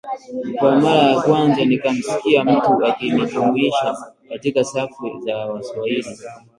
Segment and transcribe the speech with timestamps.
[0.59, 3.97] "Kwa mara ya kwanza nikamskia mtu akinijumuisha
[4.29, 6.17] katika safu za Waswahili